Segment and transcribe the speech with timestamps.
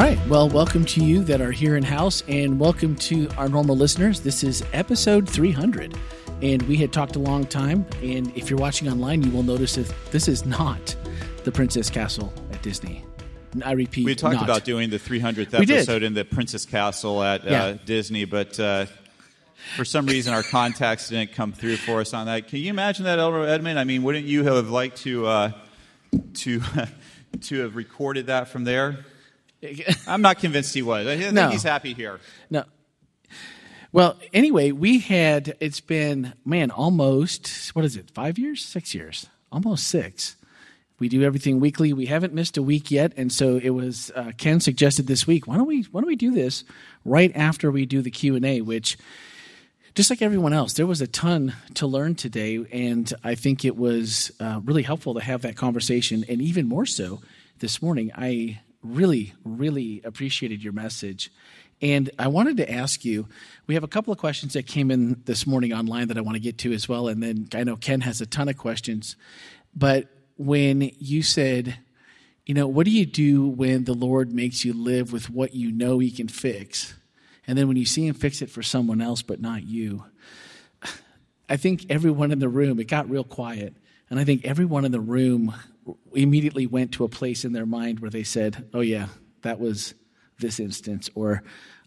[0.00, 0.28] All right.
[0.28, 4.20] Well, welcome to you that are here in house, and welcome to our normal listeners.
[4.20, 5.94] This is episode 300,
[6.40, 7.84] and we had talked a long time.
[8.02, 10.96] And if you're watching online, you will notice that this is not
[11.44, 13.04] the Princess Castle at Disney.
[13.62, 14.44] I repeat, We talked not.
[14.44, 17.64] about doing the 300th episode in the Princess Castle at Yeah.
[17.64, 18.86] uh, Disney, but uh,
[19.76, 22.48] for some reason our contacts didn't come through for us on that.
[22.48, 23.78] Can you imagine that, Elder Edmond?
[23.78, 25.52] I mean, wouldn't you have liked to uh,
[26.36, 26.62] to
[27.42, 29.04] to have recorded that from there?
[30.06, 31.06] I'm not convinced he was.
[31.06, 31.50] I think No.
[31.50, 32.20] he's happy here.
[32.50, 32.64] No.
[33.92, 38.10] Well, anyway, we had it's been man almost what is it?
[38.10, 38.64] Five years?
[38.64, 39.26] Six years?
[39.50, 40.36] Almost six.
[41.00, 41.92] We do everything weekly.
[41.92, 45.46] We haven't missed a week yet, and so it was uh, Ken suggested this week.
[45.46, 46.62] Why don't we Why don't we do this
[47.04, 48.60] right after we do the Q and A?
[48.60, 48.96] Which,
[49.94, 53.76] just like everyone else, there was a ton to learn today, and I think it
[53.76, 57.22] was uh, really helpful to have that conversation, and even more so
[57.58, 58.12] this morning.
[58.14, 61.30] I really, really appreciated your message.
[61.82, 63.26] And I wanted to ask you
[63.66, 66.36] we have a couple of questions that came in this morning online that I want
[66.36, 67.08] to get to as well.
[67.08, 69.16] And then I know Ken has a ton of questions.
[69.74, 71.78] But when you said,
[72.44, 75.72] you know, what do you do when the Lord makes you live with what you
[75.72, 76.94] know He can fix?
[77.46, 80.04] And then when you see Him fix it for someone else but not you,
[81.48, 83.74] I think everyone in the room, it got real quiet.
[84.10, 85.54] And I think everyone in the room
[86.14, 89.08] immediately went to a place in their mind where they said, oh, yeah,
[89.42, 89.94] that was
[90.38, 91.10] this instance.
[91.14, 91.42] Or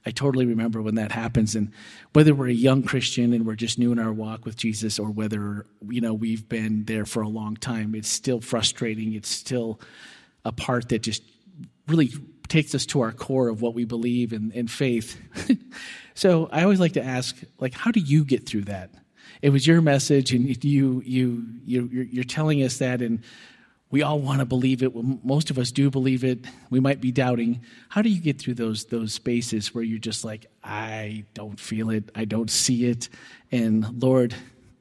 [0.06, 1.56] I totally remember when that happens.
[1.56, 1.72] And
[2.14, 5.10] whether we're a young Christian and we're just new in our walk with Jesus or
[5.10, 9.14] whether, you know, we've been there for a long time, it's still frustrating.
[9.14, 9.80] It's still
[10.46, 11.24] a part that just
[11.88, 12.12] really
[12.48, 15.20] takes us to our core of what we believe in faith.
[16.14, 18.92] so I always like to ask, like, how do you get through that?
[19.42, 23.22] It was your message, and you you you you're, you're telling us that, and
[23.94, 24.92] we all want to believe it.
[25.24, 26.40] Most of us do believe it.
[26.72, 27.62] We might be doubting.
[27.90, 31.92] How do you get through those those spaces where you're just like, I don't feel
[31.92, 33.08] it, I don't see it,
[33.52, 34.34] and Lord,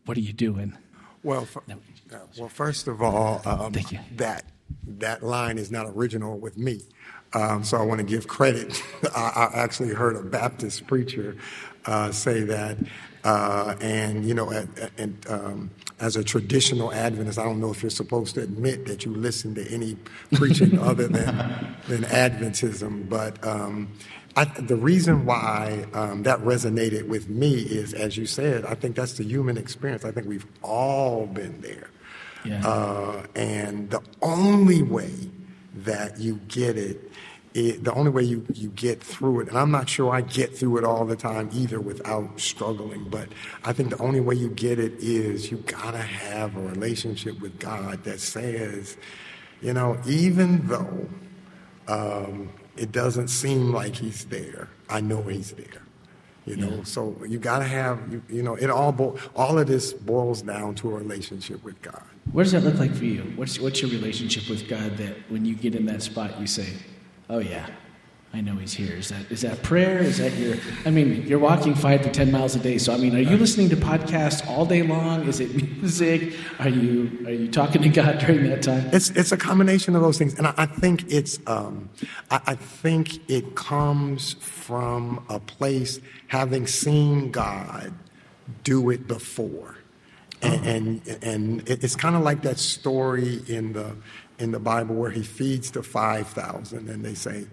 [0.06, 0.78] what are you doing?
[1.22, 3.98] Well, f- uh, well, first of all, um, Thank you.
[4.16, 4.46] that
[4.86, 6.80] that line is not original with me,
[7.34, 8.82] um, so I want to give credit.
[9.14, 11.36] I, I actually heard a Baptist preacher
[11.84, 12.78] uh, say that,
[13.24, 17.70] uh, and you know, at, at- and um, as a traditional Adventist, I don't know
[17.70, 19.96] if you're supposed to admit that you listen to any
[20.34, 23.44] preaching other than than Adventism, but.
[23.46, 23.92] Um,
[24.34, 28.96] I, the reason why um, that resonated with me is, as you said, I think
[28.96, 30.06] that's the human experience.
[30.06, 31.90] I think we've all been there.
[32.42, 32.66] Yeah.
[32.66, 35.12] Uh, and the only way
[35.84, 37.12] that you get it,
[37.54, 40.56] it, the only way you, you get through it, and I'm not sure I get
[40.56, 43.28] through it all the time either without struggling, but
[43.64, 47.58] I think the only way you get it is you gotta have a relationship with
[47.58, 48.96] God that says,
[49.60, 51.08] you know, even though
[51.88, 55.82] um, it doesn't seem like He's there, I know He's there.
[56.44, 59.68] You know, so you got to have, you, you know, it all bo- all of
[59.68, 62.02] this boils down to a relationship with God.
[62.32, 63.22] What does that look like for you?
[63.36, 66.66] What's what's your relationship with God that when you get in that spot you say,
[67.32, 67.66] "Oh yeah,
[68.34, 68.96] I know He's here.
[68.96, 69.98] Is that is that prayer?
[69.98, 70.56] Is that your?
[70.86, 72.78] I mean, you're walking five to ten miles a day.
[72.78, 75.26] So I mean, are you listening to podcasts all day long?
[75.26, 76.34] Is it music?
[76.58, 78.88] Are you are you talking to God during that time?
[78.92, 81.90] It's it's a combination of those things, and I, I think it's um,
[82.30, 87.92] I, I think it comes from a place having seen God
[88.64, 89.76] do it before,
[90.42, 93.96] and and, and it's kind of like that story in the
[94.42, 97.46] in the Bible where he feeds the five thousand, and they say,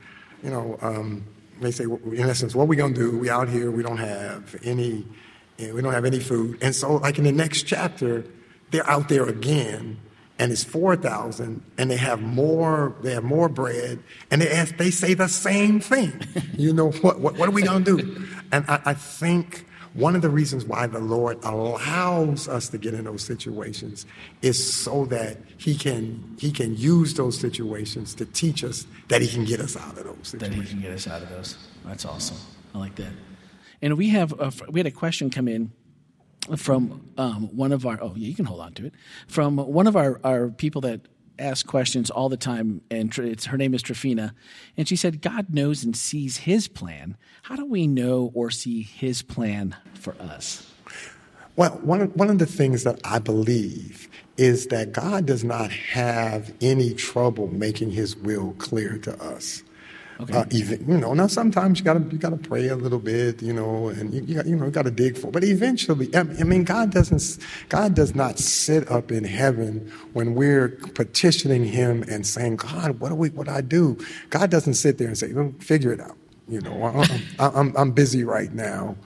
[0.44, 1.24] you know, um,
[1.62, 3.18] they say in essence, what are we gonna do?
[3.18, 5.06] We out here, we don't have any,
[5.60, 8.26] eh, we don't have any food, and so like in the next chapter,
[8.72, 10.00] they're out there again
[10.40, 14.00] and it's 4,000 and they have more they have more bread
[14.32, 16.22] and they ask they say the same thing.
[16.58, 18.26] You know what what, what are we going to do?
[18.52, 22.94] And I, I think one of the reasons why the lord allows us to get
[22.94, 24.06] in those situations
[24.42, 29.28] is so that he can he can use those situations to teach us that he
[29.28, 31.58] can get us out of those That He can get us out of those.
[31.86, 32.38] That's awesome.
[32.74, 33.12] I like that.
[33.82, 35.72] And we have a, we had a question come in
[36.58, 38.94] from um, one of our oh yeah you can hold on to it
[39.28, 41.02] from one of our, our people that
[41.40, 44.34] ask questions all the time and her name is Trifina
[44.78, 47.18] and she said God knows and sees his plan.
[47.44, 50.72] How do we know or see his plan for us?
[51.56, 54.08] Well, one one of the things that I believe
[54.38, 59.64] is that God does not have any trouble making his will clear to us.
[60.22, 60.34] Okay.
[60.34, 63.54] Uh, even, you know, now sometimes you gotta you gotta pray a little bit, you
[63.54, 65.32] know, and you, you, you know you gotta dig for.
[65.32, 67.38] But eventually, I mean, God doesn't
[67.70, 73.10] God does not sit up in heaven when we're petitioning Him and saying, God, what
[73.10, 73.98] do we what do I do?
[74.30, 76.18] God doesn't sit there and say, figure it out.
[76.50, 77.22] You know, I'm,
[77.56, 78.98] I'm, I'm busy right now.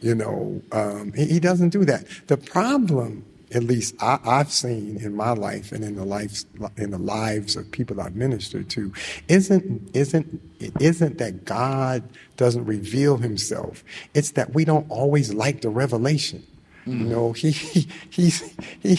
[0.00, 2.06] You know, um, he, he doesn't do that.
[2.28, 6.46] The problem at least I, have seen in my life and in the lives
[6.76, 8.92] in the lives of people I've ministered to,
[9.28, 12.02] isn't isn't it isn't that God
[12.36, 13.84] doesn't reveal Himself.
[14.14, 16.46] It's that we don't always like the revelation.
[16.86, 17.00] Mm.
[17.00, 18.30] You know, he he he
[18.80, 18.94] he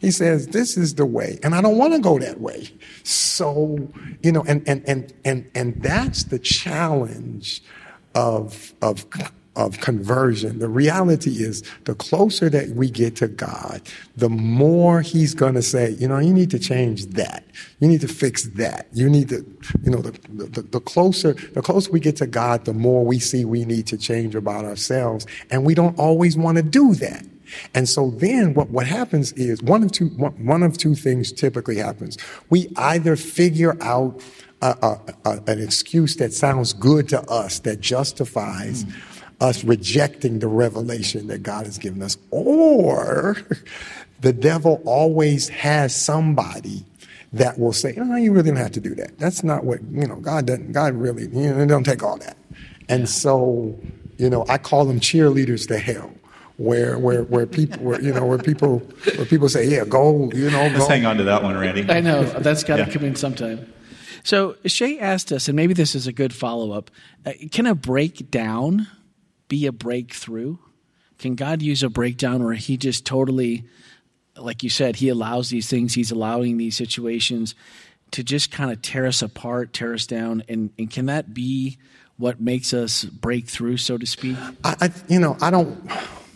[0.00, 2.68] he says this is the way, and I don't want to go that way.
[3.02, 3.88] So
[4.22, 7.62] you know, and and and and and that's the challenge
[8.14, 9.06] of of
[9.56, 10.58] of conversion.
[10.58, 13.80] The reality is, the closer that we get to God,
[14.16, 17.44] the more He's going to say, you know, you need to change that.
[17.80, 18.86] You need to fix that.
[18.92, 19.44] You need to,
[19.82, 23.18] you know, the, the, the closer, the closer we get to God, the more we
[23.18, 25.26] see we need to change about ourselves.
[25.50, 27.24] And we don't always want to do that.
[27.74, 31.76] And so then what, what happens is one of two, one of two things typically
[31.76, 32.18] happens.
[32.50, 34.20] We either figure out
[34.60, 40.38] a, a, a, an excuse that sounds good to us that justifies mm us rejecting
[40.38, 42.16] the revelation that God has given us.
[42.30, 43.36] Or
[44.20, 46.84] the devil always has somebody
[47.32, 49.18] that will say, no, you really don't have to do that.
[49.18, 52.36] That's not what, you know, God doesn't, God really, you know, don't take all that.
[52.88, 53.78] And so,
[54.16, 56.10] you know, I call them cheerleaders to hell.
[56.58, 58.78] Where, where, where people, where, you know, where people,
[59.16, 60.78] where people say, yeah, go, you know, go.
[60.78, 61.84] Let's hang on to that one, Randy.
[61.90, 62.88] I know that's got to yeah.
[62.88, 63.70] come in sometime.
[64.22, 66.90] So Shay asked us, and maybe this is a good follow up.
[67.26, 68.88] Uh, can a breakdown
[69.48, 70.58] be a breakthrough?
[71.18, 73.64] Can God use a breakdown where he just totally,
[74.36, 77.54] like you said, he allows these things, he's allowing these situations
[78.12, 80.42] to just kind of tear us apart, tear us down?
[80.48, 81.78] And, and can that be
[82.18, 84.36] what makes us break through, so to speak?
[84.64, 85.78] I, I you know, I don't.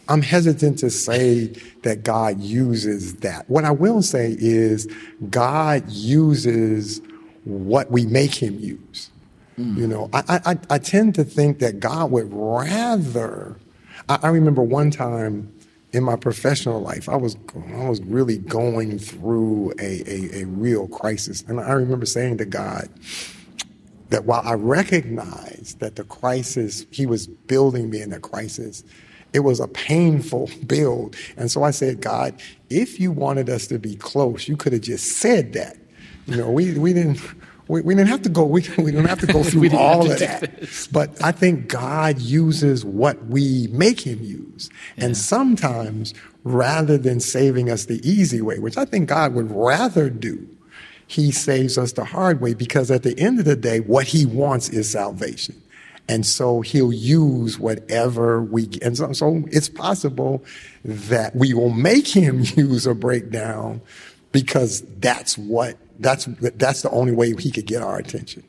[0.09, 3.49] I'm hesitant to say that God uses that.
[3.49, 4.89] What I will say is
[5.31, 7.01] God uses
[7.45, 9.11] what we make him use.
[9.59, 9.77] Mm.
[9.77, 13.57] You know, I, I, I tend to think that God would rather.
[14.09, 15.53] I, I remember one time
[15.93, 17.37] in my professional life, I was
[17.75, 21.43] I was really going through a, a, a, real crisis.
[21.49, 22.89] And I remember saying to God
[24.11, 28.85] that while I recognized that the crisis, He was building me in the crisis,
[29.33, 31.17] it was a painful build.
[31.37, 34.83] And so I said, God, if you wanted us to be close, you could have
[34.83, 35.77] just said that.
[36.27, 37.21] You know, we, we didn't
[37.71, 38.45] we, we didn't have to go.
[38.45, 40.89] We, we don't have to go through all of that.
[40.91, 45.07] But I think God uses what we make Him use, yeah.
[45.07, 46.13] and sometimes
[46.43, 50.49] rather than saving us the easy way, which I think God would rather do,
[51.07, 54.27] He saves us the hard way because at the end of the day, what He
[54.27, 55.63] wants is salvation.
[56.09, 58.83] And so he'll use whatever we get.
[58.83, 60.43] And so, so, it's possible
[60.85, 63.81] that we will make him use a breakdown
[64.33, 68.43] because that's what that's that's the only way he could get our attention.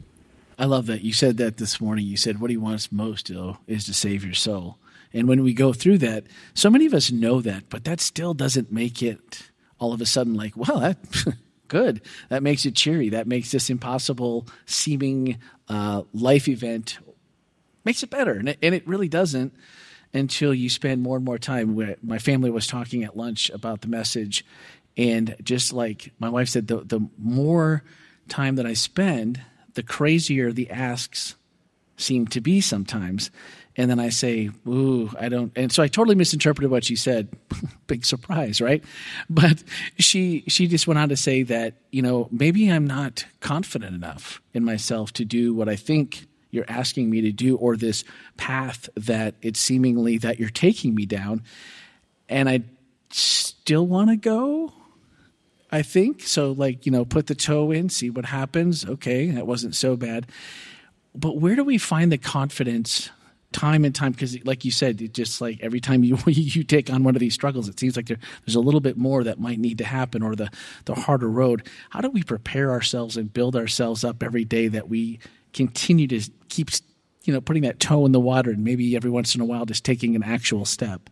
[0.58, 2.06] I love that you said that this morning.
[2.06, 4.78] You said what he wants most though is to save your soul.
[5.14, 8.34] And when we go through that, so many of us know that, but that still
[8.34, 10.98] doesn't make it all of a sudden like, well, that
[11.68, 12.02] good.
[12.30, 13.10] That makes it cheery.
[13.10, 15.38] That makes this impossible seeming
[15.68, 17.00] uh, life event
[17.84, 19.54] makes it better, and it, and it really doesn't
[20.14, 21.98] until you spend more and more time.
[22.04, 24.46] My family was talking at lunch about the message,
[25.02, 27.84] and just like my wife said, the, the more
[28.30, 29.42] time that I spend,
[29.74, 31.34] the crazier the asks
[31.98, 33.32] seem to be sometimes.
[33.76, 35.52] And then I say, ooh, I don't.
[35.56, 37.30] And so I totally misinterpreted what she said.
[37.88, 38.84] Big surprise, right?
[39.28, 39.64] But
[39.98, 44.40] she she just went on to say that you know maybe I'm not confident enough
[44.54, 48.04] in myself to do what I think you're asking me to do, or this
[48.38, 51.42] path that it's seemingly that you're taking me down,
[52.30, 52.64] and I
[53.10, 54.74] still want to go.
[55.72, 56.24] I think.
[56.24, 58.86] So, like, you know, put the toe in, see what happens.
[58.86, 60.28] Okay, that wasn't so bad.
[61.16, 63.10] But where do we find the confidence
[63.54, 64.12] time and time?
[64.12, 67.20] Because, like you said, it just like every time you you take on one of
[67.20, 69.86] these struggles, it seems like there, there's a little bit more that might need to
[69.86, 70.50] happen or the,
[70.86, 71.68] the harder road.
[71.90, 75.20] How do we prepare ourselves and build ourselves up every day that we
[75.54, 76.70] continue to keep,
[77.24, 79.66] you know, putting that toe in the water and maybe every once in a while
[79.66, 81.10] just taking an actual step?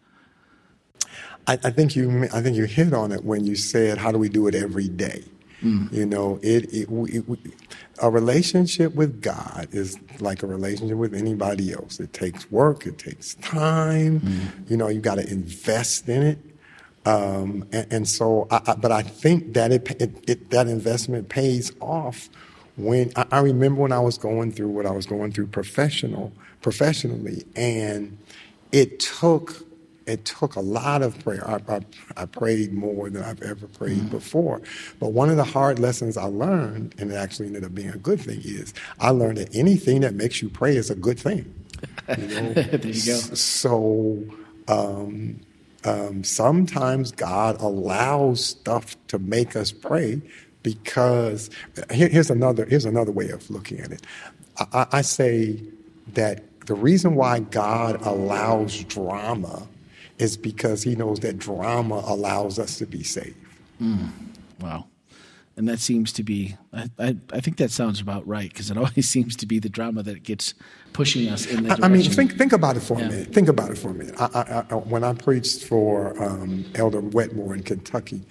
[1.50, 4.20] I, I, think you I think you hit on it when you said how do
[4.20, 5.24] we do it every day.
[5.64, 5.92] Mm.
[5.92, 7.40] You know, it, it, it,
[8.02, 12.00] a relationship with God is like a relationship with anybody else.
[12.00, 14.20] It takes work, it takes time.
[14.20, 14.70] Mm.
[14.70, 16.40] You know, you got to invest in it.
[17.06, 21.72] Um, and, and, so, I, I, but I think that it, it, that investment pays
[21.80, 22.30] off
[22.78, 26.32] when I, I remember when I was going through what I was going through professional
[26.62, 28.18] professionally, and
[28.72, 29.66] it took
[30.10, 31.48] it took a lot of prayer.
[31.48, 31.82] I, I,
[32.18, 34.10] I prayed more than I've ever prayed mm-hmm.
[34.10, 34.62] before.
[35.00, 37.98] But one of the hard lessons I learned, and it actually ended up being a
[37.98, 41.54] good thing, is I learned that anything that makes you pray is a good thing.
[42.18, 42.54] You know?
[42.54, 43.18] there you go.
[43.18, 44.24] So
[44.68, 45.40] um,
[45.86, 50.22] um, sometimes God allows stuff to make us pray
[50.64, 51.50] because
[51.92, 54.02] here, here's another here's another way of looking at it.
[54.58, 55.62] I, I say
[56.14, 59.68] that the reason why God allows drama
[60.20, 63.36] is because He knows that drama allows us to be saved.
[63.82, 64.10] Mm.
[64.60, 64.86] Wow
[65.60, 68.78] and that seems to be I, I, I think that sounds about right because it
[68.78, 70.54] always seems to be the drama that gets
[70.94, 71.84] pushing us in the direction.
[71.84, 73.06] I mean, think think about it for yeah.
[73.06, 73.34] a minute.
[73.34, 74.16] Think about it for a minute.
[74.20, 78.22] I, I, when I preached for um, Elder Wetmore in Kentucky,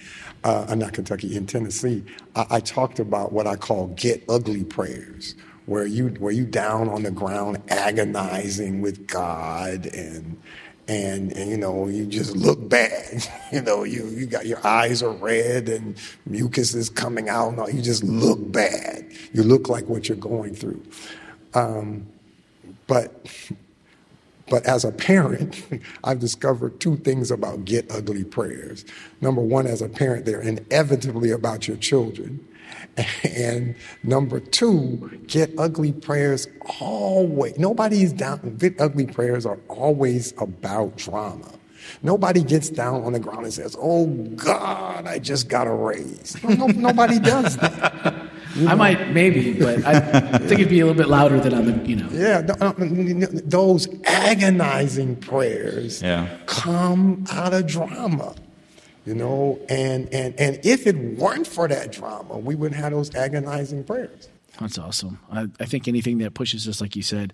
[0.42, 2.02] uh, not Kentucky, in Tennessee,
[2.34, 5.34] I, talked about what I call get ugly prayers,
[5.66, 10.40] where you where you down on the ground agonizing with God and
[10.88, 13.26] and, and, you know you just look bad.
[13.52, 17.66] You know you you got your eyes are red and mucus is coming out no,
[17.66, 19.10] you just look bad.
[19.32, 20.82] You look like what you're going through.
[21.54, 22.06] Um,
[22.86, 23.26] but
[24.50, 25.62] but as a parent
[26.04, 28.84] i've discovered two things about get ugly prayers
[29.20, 32.46] number one as a parent they're inevitably about your children
[33.24, 36.48] and number two, get ugly prayers
[36.80, 37.58] always.
[37.58, 38.56] Nobody's down.
[38.58, 41.52] Get ugly prayers are always about drama.
[42.02, 46.36] Nobody gets down on the ground and says, "Oh God, I just got a raise."
[46.42, 48.24] No, no, nobody does that.
[48.58, 48.72] You know?
[48.72, 50.00] I might, maybe, but I
[50.38, 52.08] think it'd be a little bit louder than on the, you know.
[52.10, 52.42] Yeah,
[53.44, 56.28] those agonizing prayers yeah.
[56.46, 58.34] come out of drama
[59.08, 63.14] you know and and and if it weren't for that drama we wouldn't have those
[63.14, 64.28] agonizing prayers
[64.60, 67.32] that's awesome I, I, think anything that pushes us like you said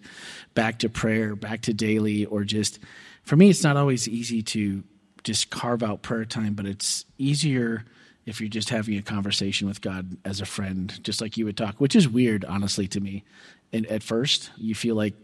[0.55, 2.79] back to prayer back to daily or just
[3.25, 4.85] for me it's not always easy to
[5.25, 7.85] just carve out prayer time but it's easier
[8.27, 11.57] if you're just having a conversation with god as a friend just like you would
[11.57, 13.25] talk which is weird honestly to me
[13.73, 15.15] and at first you feel like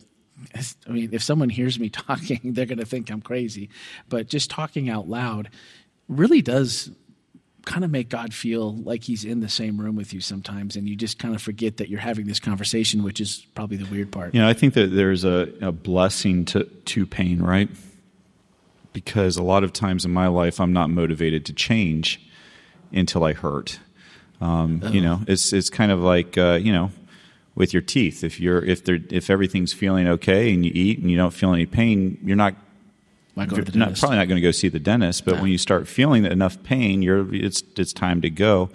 [0.88, 3.70] I mean, if someone hears me talking, they're going to think I'm crazy.
[4.08, 5.50] But just talking out loud,
[6.08, 6.90] really does
[7.66, 10.88] kind of make God feel like he's in the same room with you sometimes, and
[10.88, 14.10] you just kind of forget that you're having this conversation, which is probably the weird
[14.10, 14.34] part.
[14.34, 17.68] You know, I think that there's a, a blessing to, to pain, right?
[18.92, 22.20] Because a lot of times in my life, I'm not motivated to change
[22.92, 23.78] until I hurt.
[24.40, 24.90] Um, oh.
[24.90, 26.90] You know, it's it's kind of like uh, you know,
[27.54, 28.24] with your teeth.
[28.24, 31.52] If you're if they're if everything's feeling okay and you eat and you don't feel
[31.52, 32.54] any pain, you're not
[33.78, 36.62] not probably not going to go see the dentist, but when you start feeling enough
[36.62, 38.70] pain, you're it's it's time to go.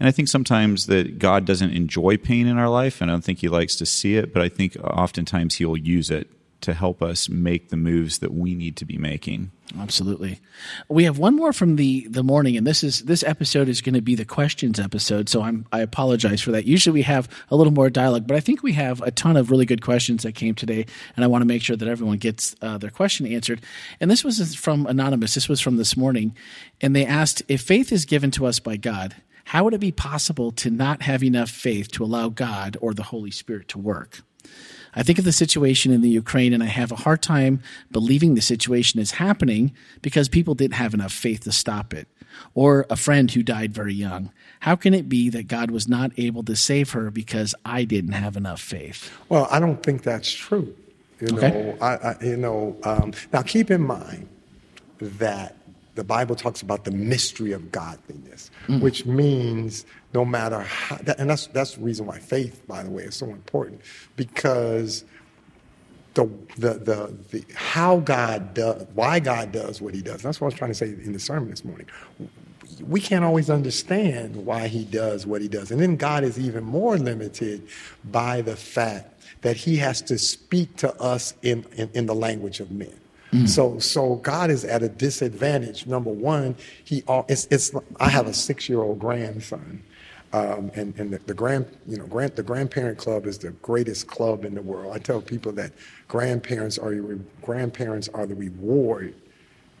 [0.00, 3.22] And I think sometimes that God doesn't enjoy pain in our life, and I don't
[3.22, 4.32] think He likes to see it.
[4.32, 6.28] But I think oftentimes He will use it
[6.62, 9.50] to help us make the moves that we need to be making.
[9.78, 10.38] Absolutely.
[10.88, 13.94] We have one more from the the morning, and this is this episode is going
[13.94, 15.28] to be the questions episode.
[15.28, 16.66] So I'm I apologize for that.
[16.66, 19.50] Usually we have a little more dialogue, but I think we have a ton of
[19.50, 22.54] really good questions that came today, and I want to make sure that everyone gets
[22.60, 23.60] uh, their question answered.
[24.00, 25.34] And this was from anonymous.
[25.34, 26.36] This was from this morning,
[26.80, 29.16] and they asked if faith is given to us by God.
[29.46, 33.02] How would it be possible to not have enough faith to allow God or the
[33.02, 34.22] Holy Spirit to work?
[34.94, 38.34] I think of the situation in the Ukraine and I have a hard time believing
[38.34, 39.72] the situation is happening
[40.02, 42.08] because people didn't have enough faith to stop it.
[42.54, 44.32] Or a friend who died very young.
[44.60, 48.12] How can it be that God was not able to save her because I didn't
[48.12, 49.10] have enough faith?
[49.28, 50.74] Well, I don't think that's true.
[51.20, 51.76] You know, okay.
[51.80, 52.76] I, I, you know.
[52.84, 54.28] Um, now keep in mind
[54.98, 55.56] that
[55.94, 58.80] the Bible talks about the mystery of godliness, mm.
[58.80, 63.04] which means no matter how, and that's that's the reason why faith, by the way,
[63.04, 63.80] is so important
[64.16, 65.04] because
[66.14, 66.26] the
[66.56, 70.22] the the, the how God does, why God does what He does.
[70.22, 71.86] That's what I was trying to say in the sermon this morning.
[72.80, 76.64] We can't always understand why He does what He does, and then God is even
[76.64, 77.66] more limited
[78.04, 82.60] by the fact that He has to speak to us in, in, in the language
[82.60, 82.94] of men.
[83.32, 83.48] Mm.
[83.48, 85.86] So, so God is at a disadvantage.
[85.86, 86.54] Number one,
[86.84, 89.82] he it's, it's I have a six year old grandson,
[90.32, 94.06] um, and and the, the, grand you know grand the grandparent club is the greatest
[94.06, 94.94] club in the world.
[94.94, 95.72] I tell people that
[96.08, 99.14] grandparents are your, grandparents are the reward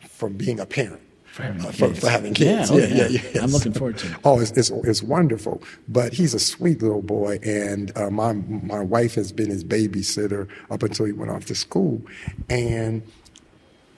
[0.00, 1.00] for being a parent.
[1.24, 2.70] For having, uh, for, for having kids.
[2.70, 4.16] Yeah, yeah, yeah, yeah, I'm looking forward to it.
[4.22, 5.62] Oh, it's, it's, it's wonderful.
[5.88, 10.46] But he's a sweet little boy, and uh, my my wife has been his babysitter
[10.70, 12.02] up until he went off to school,
[12.50, 13.02] and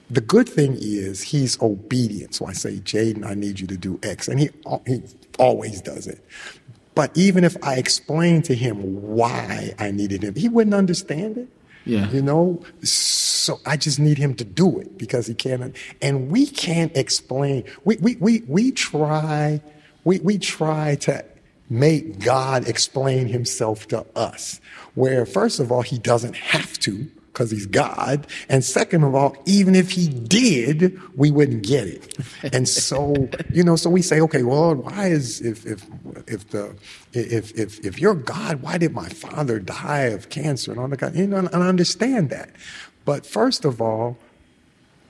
[0.09, 2.35] the good thing is he's obedient.
[2.35, 4.27] So I say, Jaden, I need you to do X.
[4.27, 4.49] And he,
[4.85, 5.01] he
[5.37, 6.23] always does it.
[6.95, 11.49] But even if I explained to him why I needed him, he wouldn't understand it.
[11.85, 12.09] Yeah.
[12.09, 15.75] You know, so I just need him to do it because he can't.
[16.01, 17.63] And we can't explain.
[17.83, 19.61] We we we we try.
[20.03, 21.23] We we try to
[21.69, 24.61] make God explain Himself to us,
[24.93, 28.25] where first of all He doesn't have to because he's God.
[28.47, 32.17] And second of all, even if he did, we wouldn't get it.
[32.53, 35.85] And so, you know, so we say, okay, well, why is if if
[36.27, 36.75] if the
[37.11, 40.97] if if if you're God, why did my father die of cancer and all that?
[40.97, 41.15] Kind?
[41.15, 42.49] You know, and I understand that.
[43.03, 44.17] But first of all,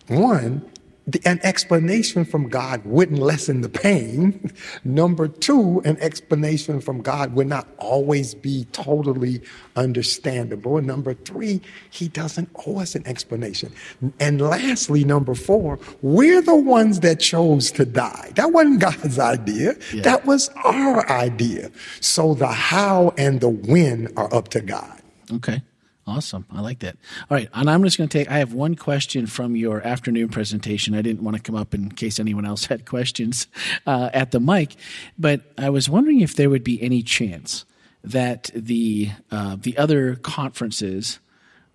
[0.08, 0.70] one,
[1.08, 4.52] the, an explanation from God wouldn't lessen the pain.
[4.84, 9.42] Number two, an explanation from God would not always be totally
[9.76, 10.78] understandable.
[10.78, 13.72] And number three, he doesn't owe us an explanation.
[14.20, 18.32] And lastly, number four, we're the ones that chose to die.
[18.36, 19.76] That wasn't God's idea.
[19.94, 20.02] Yeah.
[20.02, 21.70] That was our idea.
[22.02, 25.02] So the how and the when are up to God.
[25.32, 25.62] Okay.
[26.08, 26.46] Awesome.
[26.52, 26.98] I like that.
[27.32, 27.50] All right.
[27.54, 30.94] And I'm just going to take, I have one question from your afternoon presentation.
[30.94, 33.48] I didn't want to come up in case anyone else had questions
[33.88, 34.76] uh, at the mic,
[35.18, 37.66] but I was wondering if there would be any chance
[38.04, 41.20] that the, uh, the other conferences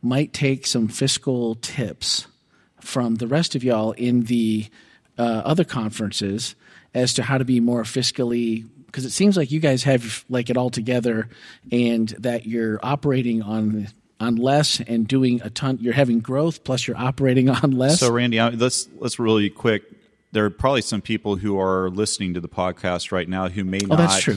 [0.00, 2.28] might take some fiscal tips
[2.80, 4.68] from the rest of y'all in the
[5.18, 6.54] uh, other conferences
[6.94, 10.50] as to how to be more fiscally because it seems like you guys have like
[10.50, 11.28] it all together
[11.70, 13.86] and that you're operating on
[14.20, 15.78] on less and doing a ton.
[15.80, 18.00] You're having growth plus you're operating on less.
[18.00, 19.84] So, Randy, let's let's really quick.
[20.32, 23.80] There are probably some people who are listening to the podcast right now who may
[23.90, 24.28] oh, not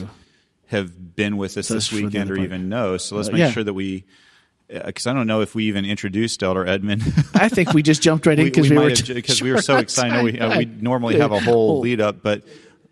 [0.68, 2.96] have been with us this weekend or even know.
[2.96, 3.50] So let's uh, make yeah.
[3.50, 4.04] sure that we
[4.68, 7.02] because uh, I don't know if we even introduced Elder Edmond.
[7.34, 9.62] I think we just jumped right in because we, we, we, were because we were
[9.62, 10.24] so excited.
[10.24, 12.42] We, uh, we normally have a whole lead up, but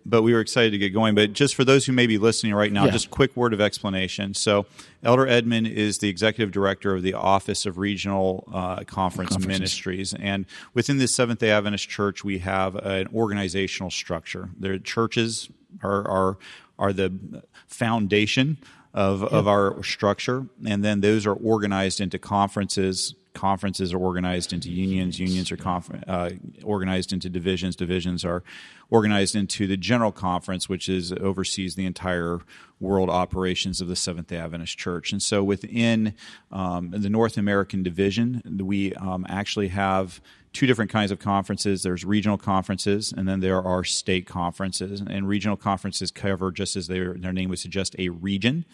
[0.04, 1.14] but we were excited to get going.
[1.14, 2.90] But just for those who may be listening right now, yeah.
[2.90, 4.34] just quick word of explanation.
[4.34, 4.66] So,
[5.02, 10.46] Elder Edmond is the executive director of the Office of Regional uh, Conference Ministries, and
[10.74, 14.50] within the Seventh Day Adventist Church, we have an organizational structure.
[14.58, 15.50] Their churches
[15.82, 16.38] are are
[16.78, 18.58] are the foundation
[18.94, 24.70] of, of our structure, and then those are organized into conferences conferences are organized into
[24.70, 26.30] unions, unions are confer- uh,
[26.62, 28.42] organized into divisions, divisions are
[28.90, 32.40] organized into the general conference, which is oversees the entire
[32.80, 35.12] world operations of the Seventh Day Adventist Church.
[35.12, 36.14] And so within
[36.50, 40.20] um, the North American division, we um, actually have
[40.52, 41.82] two different kinds of conferences.
[41.82, 45.00] There's regional conferences, and then there are state conferences.
[45.00, 48.66] And regional conferences cover, just as their, their name would suggest, a region.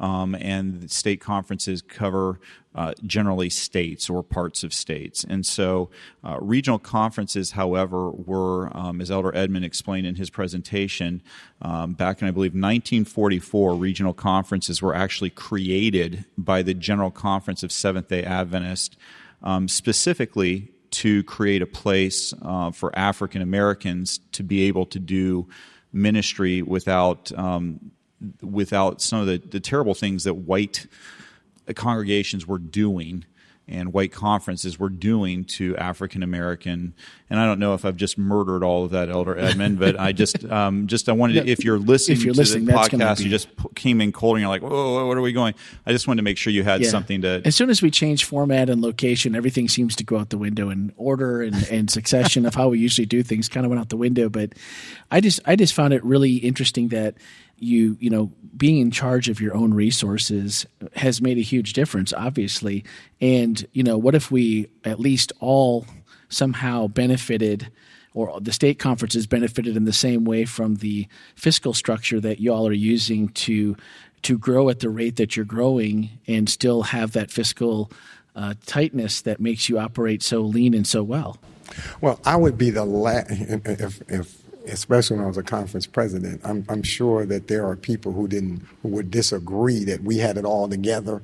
[0.00, 2.40] Um, and state conferences cover
[2.74, 5.24] uh, generally states or parts of states.
[5.24, 5.90] And so
[6.24, 11.22] uh, regional conferences, however, were, um, as Elder Edmond explained in his presentation,
[11.60, 17.62] um, back in, I believe, 1944, regional conferences were actually created by the General Conference
[17.62, 18.96] of Seventh day Adventist.
[19.42, 25.48] Um, specifically to create a place uh, for African Americans to be able to do
[25.92, 27.90] ministry without um,
[28.42, 30.86] without some of the, the terrible things that white
[31.74, 33.24] congregations were doing
[33.68, 36.94] and white conferences were doing to African American.
[37.28, 40.12] And I don't know if I've just murdered all of that, Elder Edmond, but I
[40.12, 43.18] just, um, just I wanted to, if you're listening if you're to listening, the podcast,
[43.18, 43.24] be...
[43.24, 45.54] you just came in cold and you're like, whoa, what are we going?
[45.84, 46.90] I just wanted to make sure you had yeah.
[46.90, 47.42] something to.
[47.44, 50.68] As soon as we change format and location, everything seems to go out the window,
[50.68, 53.88] and order and, and succession of how we usually do things kind of went out
[53.88, 54.28] the window.
[54.28, 54.52] But
[55.10, 57.16] I just, I just found it really interesting that
[57.58, 62.12] you you know being in charge of your own resources has made a huge difference
[62.12, 62.84] obviously.
[63.20, 65.86] And you know what if we at least all
[66.28, 67.70] somehow benefited
[68.14, 72.66] or the state conferences benefited in the same way from the fiscal structure that y'all
[72.66, 73.76] are using to
[74.22, 77.92] to grow at the rate that you're growing and still have that fiscal
[78.34, 81.38] uh, tightness that makes you operate so lean and so well?
[82.00, 86.40] Well i would be the last if, if especially when I was a conference president,
[86.44, 90.36] I'm, I'm, sure that there are people who didn't who would disagree that we had
[90.36, 91.22] it all together,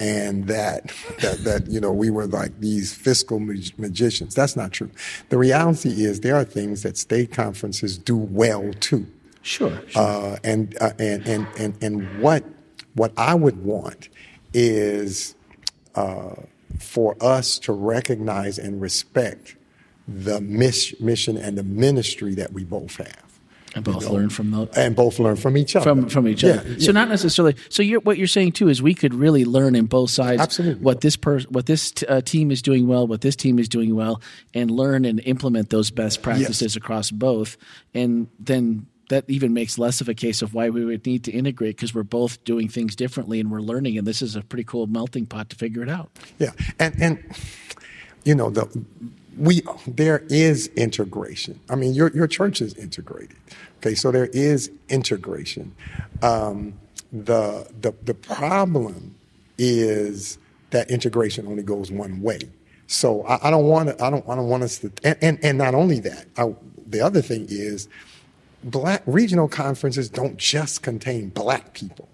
[0.00, 4.34] and that that, that you know we were like these fiscal mag- magicians.
[4.34, 4.90] That's not true.
[5.28, 9.06] The reality is there are things that state conferences do well too.
[9.42, 9.82] Sure.
[9.88, 10.02] sure.
[10.02, 12.44] Uh, and, uh, and and and and what
[12.94, 14.08] what I would want
[14.54, 15.34] is
[15.94, 16.34] uh,
[16.78, 19.56] for us to recognize and respect
[20.08, 23.32] the mission and the ministry that we both have.
[23.74, 25.84] And both you know, learn from the and both learn from each other.
[25.84, 26.62] From from each other.
[26.68, 27.56] Yeah, so not necessarily.
[27.70, 30.42] So you're, what you're saying too is we could really learn in both sides.
[30.42, 30.82] Absolutely.
[30.82, 33.70] What this per, what this t- uh, team is doing well, what this team is
[33.70, 34.20] doing well,
[34.52, 36.76] and learn and implement those best practices yes.
[36.76, 37.56] across both,
[37.94, 41.32] and then that even makes less of a case of why we would need to
[41.32, 44.64] integrate because we're both doing things differently and we're learning, and this is a pretty
[44.64, 46.10] cool melting pot to figure it out.
[46.38, 47.36] Yeah, and and
[48.24, 48.66] you know the
[49.36, 51.60] we there is integration.
[51.70, 53.36] I mean, your your church is integrated.
[53.78, 55.74] Okay, so there is integration.
[56.22, 56.74] Um,
[57.12, 59.14] the the the problem
[59.58, 60.38] is
[60.70, 62.40] that integration only goes one way.
[62.86, 63.88] So I, I don't want.
[64.00, 64.28] I don't.
[64.28, 64.92] I don't want us to.
[65.04, 66.26] And and, and not only that.
[66.36, 66.54] I,
[66.86, 67.88] the other thing is,
[68.64, 72.08] black regional conferences don't just contain black people.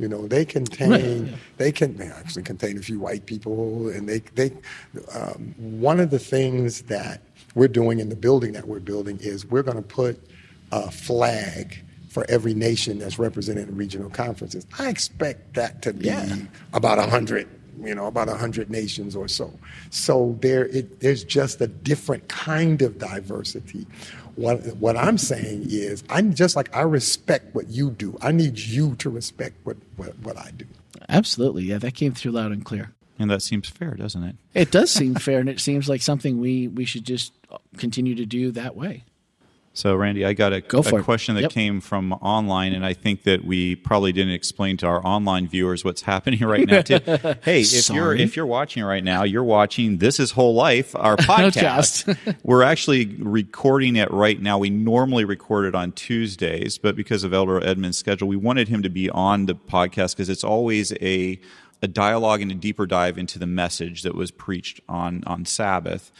[0.00, 0.90] You know, they contain
[1.26, 1.34] right.
[1.58, 4.50] they can they actually contain a few white people, and they they.
[5.14, 7.20] Um, one of the things that
[7.54, 10.18] we're doing in the building that we're building is we're going to put
[10.72, 14.66] a flag for every nation that's represented in regional conferences.
[14.78, 16.36] I expect that to be yeah.
[16.72, 17.46] about a hundred
[17.82, 19.52] you know, about 100 nations or so.
[19.90, 23.86] So there, it, there's just a different kind of diversity.
[24.36, 28.16] What, what I'm saying is, I'm just like I respect what you do.
[28.22, 30.66] I need you to respect what, what, what I do.
[31.08, 31.64] Absolutely.
[31.64, 32.92] Yeah, that came through loud and clear.
[33.18, 34.36] And that seems fair, doesn't it?
[34.54, 37.34] It does seem fair, and it seems like something we, we should just
[37.76, 39.04] continue to do that way.
[39.72, 41.50] So, Randy, I got a, a question that yep.
[41.52, 45.84] came from online, and I think that we probably didn't explain to our online viewers
[45.84, 46.80] what's happening right now.
[47.42, 47.96] Hey, if Sorry.
[47.96, 52.16] you're if you're watching right now, you're watching "This Is Whole Life," our podcast.
[52.42, 54.58] We're actually recording it right now.
[54.58, 58.82] We normally record it on Tuesdays, but because of Elder Edmond's schedule, we wanted him
[58.82, 61.38] to be on the podcast because it's always a
[61.80, 66.10] a dialogue and a deeper dive into the message that was preached on on Sabbath.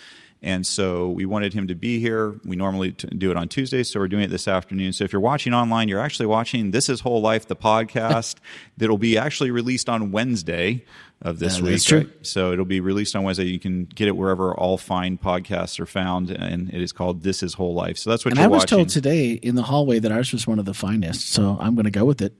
[0.42, 2.35] And so we wanted him to be here.
[2.44, 4.94] We normally do it on Tuesdays, so we're doing it this afternoon.
[4.94, 8.37] So if you're watching online, you're actually watching This Is Whole Life, the podcast
[8.79, 10.85] that'll be actually released on Wednesday
[11.20, 11.92] of this yeah, week.
[11.92, 12.26] Right?
[12.26, 13.44] So it'll be released on Wednesday.
[13.44, 17.42] You can get it wherever all fine podcasts are found, and it is called This
[17.42, 17.98] Is Whole Life.
[17.98, 18.79] So that's what and you're I was watching.
[18.79, 21.85] told today in the hallway that ours was one of the finest, so I'm going
[21.85, 22.33] to go with it.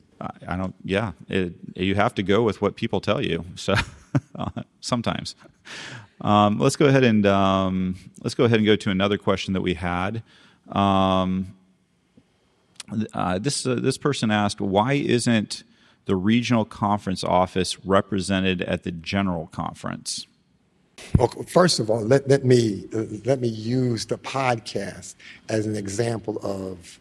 [0.47, 0.75] I don't.
[0.85, 3.45] Yeah, it, you have to go with what people tell you.
[3.57, 3.75] So
[4.81, 5.35] sometimes.
[6.21, 9.63] Um, let's go ahead and um, let's go ahead and go to another question that
[9.63, 10.23] we had.
[10.71, 11.55] Um,
[13.15, 15.63] uh, this uh, this person asked, why isn't
[16.07, 20.27] the regional conference office represented at the general conference?
[21.19, 25.15] Well, first of all, let, let me uh, let me use the podcast
[25.49, 26.99] as an example of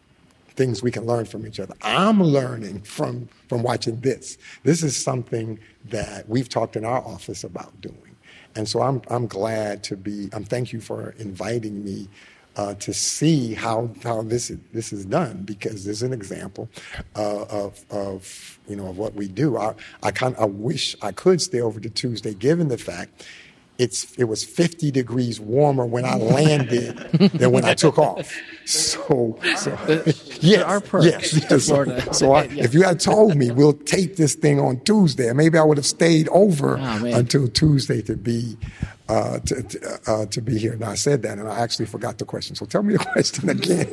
[0.54, 1.74] things we can learn from each other.
[1.82, 4.38] I'm learning from from watching this.
[4.62, 8.09] This is something that we've talked in our office about doing.
[8.56, 12.08] And so I'm, I'm glad to be, I'm thank you for inviting me
[12.56, 16.68] uh, to see how, how this, is, this is done because there's an example
[17.16, 19.56] uh, of, of, you know, of what we do.
[19.56, 23.24] I, I, kind I wish I could stay over to Tuesday given the fact
[23.80, 28.30] it's it was 50 degrees warmer when I landed than when I took off.
[28.66, 29.70] So, so
[30.42, 31.64] yes, our perks yes, yes.
[31.64, 35.58] So, so I, if you had told me we'll tape this thing on Tuesday, maybe
[35.58, 38.56] I would have stayed over oh, until Tuesday to be
[39.10, 40.72] uh, to, to, uh, to, be here.
[40.72, 42.54] And I said that, and I actually forgot the question.
[42.54, 43.92] So tell me the question again.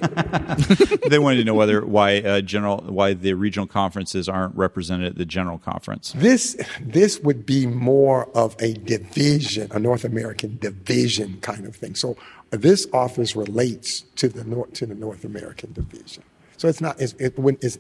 [1.10, 5.18] they wanted to know whether why uh, general why the regional conferences aren't represented at
[5.18, 6.14] the general conference.
[6.16, 11.96] This this would be more of a division, a North American division kind of thing.
[11.96, 12.16] So
[12.52, 16.24] this office relates to the North to the North American division.
[16.58, 17.80] So it's not it's, it, it's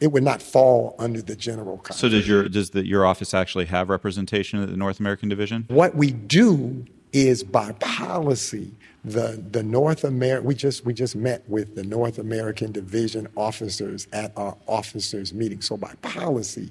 [0.00, 1.82] it would not fall under the general.
[1.90, 5.64] So does your does the, your office actually have representation at the North American division?
[5.68, 8.70] What we do is by policy
[9.04, 14.06] the the North America we just we just met with the North American division officers
[14.12, 15.62] at our officers meeting.
[15.62, 16.70] So by policy,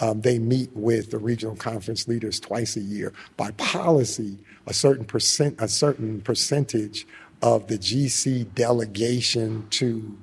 [0.00, 3.12] um, they meet with the regional conference leaders twice a year.
[3.36, 7.06] By policy, a certain percent a certain percentage
[7.42, 10.16] of the GC delegation to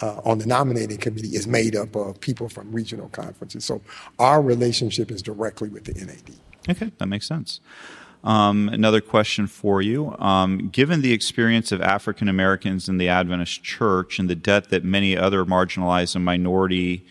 [0.00, 3.64] uh, on the nominating committee is made up of people from regional conferences.
[3.64, 3.80] So
[4.18, 6.36] our relationship is directly with the NAD.
[6.68, 7.60] Okay, that makes sense.
[8.22, 10.14] Um, another question for you.
[10.18, 14.84] Um, given the experience of African Americans in the Adventist Church and the debt that
[14.84, 17.06] many other marginalized and minority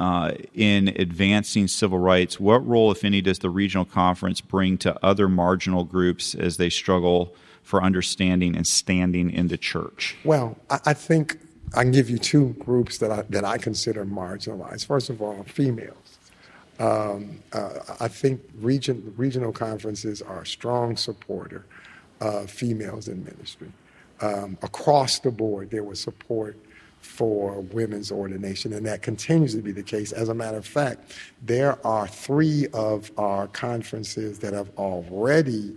[0.00, 4.98] uh, in advancing civil rights, what role, if any, does the regional conference bring to
[5.04, 10.16] other marginal groups as they struggle for understanding and standing in the church?
[10.24, 11.38] Well, I think
[11.76, 14.86] I can give you two groups that I, that I consider marginalized.
[14.86, 16.18] First of all, females.
[16.78, 21.64] Um, uh, I think region, regional conferences are a strong supporter
[22.20, 23.72] of females in ministry.
[24.20, 26.56] Um, across the board, there was support
[27.00, 30.10] for women's ordination, and that continues to be the case.
[30.12, 35.76] As a matter of fact, there are three of our conferences that have already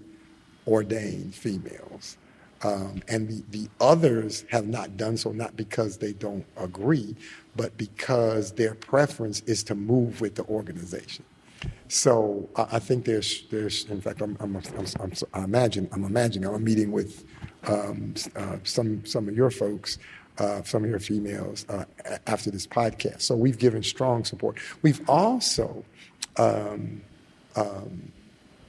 [0.68, 2.18] ordained females.
[2.63, 7.15] Um, and the, the others have not done so, not because they don't agree,
[7.56, 11.24] but because their preference is to move with the organization.
[11.88, 16.04] So I, I think there's, there's in fact, I'm, I'm, I'm, I'm, i imagine, I'm
[16.04, 17.26] imagining, I'm meeting with
[17.67, 19.98] um, uh, some, some of your folks,
[20.39, 21.86] uh, some of your females uh,
[22.26, 23.22] after this podcast.
[23.22, 24.58] So we've given strong support.
[24.82, 25.84] We've also
[26.38, 27.02] um,
[27.56, 28.12] um,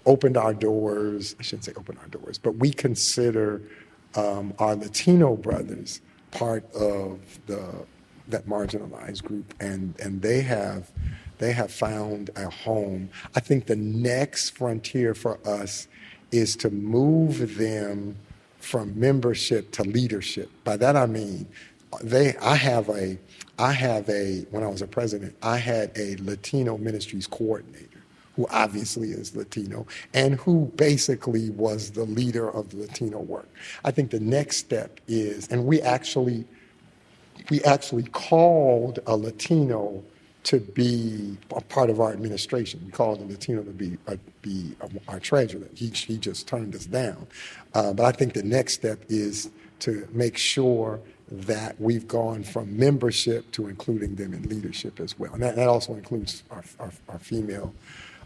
[0.09, 1.37] opened our doors.
[1.41, 3.63] I shouldn't say opened our doors, but we consider
[4.17, 6.01] um, our Latino brothers
[6.33, 7.87] part of the
[8.29, 10.91] that marginalized group, and and they have
[11.39, 13.11] they have found a home.
[13.37, 15.89] I think the next frontier for us
[16.33, 18.17] is to move them
[18.61, 20.51] from membership to leadership.
[20.65, 21.49] By that I mean,
[22.03, 23.19] they I have a
[23.59, 27.88] I have a when I was a president, I had a Latino ministries coordinator
[28.39, 33.49] who obviously is Latino and who basically was the leader of Latino work.
[33.85, 36.45] I think the next step is, and we actually
[37.51, 40.05] we actually called a Latino
[40.45, 42.81] to be a part of our administration.
[42.85, 44.77] We called a Latino to be, uh, be
[45.09, 45.67] our treasurer.
[45.75, 47.27] He, he just turned us down.
[47.75, 52.77] Uh, but I think the next step is to make sure that we've gone from
[52.77, 55.33] membership to including them in leadership as well.
[55.35, 57.75] And that, that also includes our, our, our female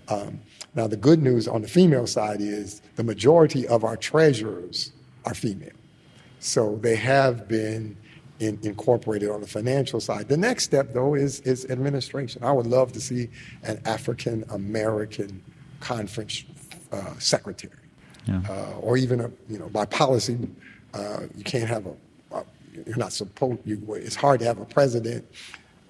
[0.08, 0.40] um,
[0.74, 4.92] now, the good news on the female side is the majority of our treasurers
[5.24, 5.70] are female.
[6.40, 7.96] So they have been
[8.40, 10.28] in, incorporated on the financial side.
[10.28, 12.42] The next step, though, is, is administration.
[12.42, 13.28] I would love to see
[13.62, 15.42] an African American
[15.80, 16.44] conference
[16.90, 17.72] uh, secretary,
[18.26, 18.42] yeah.
[18.48, 20.38] uh, or even a you know by policy,
[20.94, 21.94] uh, you can't have a,
[22.32, 22.44] a
[22.86, 23.60] you're not supposed.
[23.64, 25.24] You, it's hard to have a president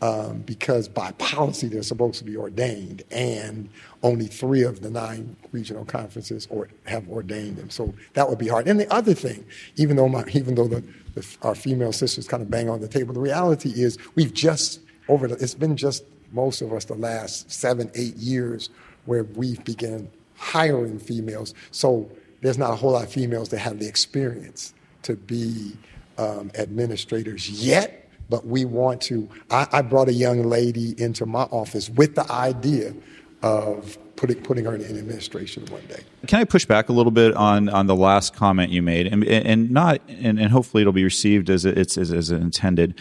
[0.02, 3.68] um, because by policy they're supposed to be ordained, and
[4.02, 7.70] only three of the nine regional conferences or, have ordained them.
[7.70, 8.66] So that would be hard.
[8.66, 10.82] And the other thing, even though my, even though the,
[11.14, 14.80] the, our female sisters kind of bang on the table, the reality is we've just
[15.08, 18.70] over the, it's been just most of us the last seven eight years
[19.04, 21.54] where we've begun hiring females.
[21.70, 22.10] So
[22.40, 25.76] there's not a whole lot of females that have the experience to be
[26.18, 28.01] um, administrators yet
[28.32, 29.28] but we want to.
[29.50, 32.94] I, I, brought a young lady into my office with the idea
[33.42, 36.02] of putting putting her in administration one day.
[36.26, 39.22] Can I push back a little bit on on the last comment you made, and
[39.22, 42.98] and not and, and hopefully it'll be received as it's as, as intended.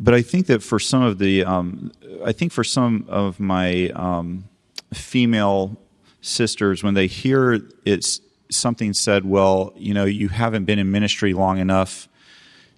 [0.00, 1.92] But I think that for some of the, um,
[2.24, 4.48] I think for some of my um,
[4.92, 5.80] female
[6.20, 11.32] sisters, when they hear it's something said, well, you know, you haven't been in ministry
[11.32, 12.08] long enough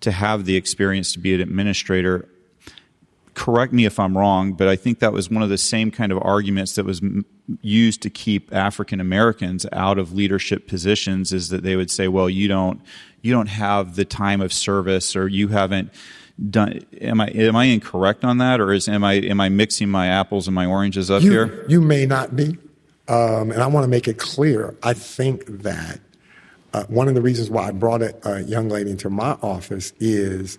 [0.07, 2.29] to have the experience to be an administrator.
[3.35, 6.13] Correct me if I'm wrong, but I think that was one of the same kind
[6.13, 7.03] of arguments that was
[7.61, 11.33] used to keep African Americans out of leadership positions.
[11.33, 12.81] Is that they would say, "Well, you don't,
[13.21, 15.93] you don't have the time of service, or you haven't."
[16.51, 19.89] Done, am I am I incorrect on that, or is am I am I mixing
[19.89, 21.67] my apples and my oranges up you, here?
[21.69, 22.59] You may not be,
[23.09, 24.77] um, and I want to make it clear.
[24.85, 25.99] I think that
[26.77, 29.95] uh, one of the reasons why I brought a, a young lady into my office
[29.99, 30.59] is